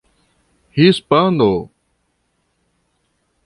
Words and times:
hispano 0.75 1.51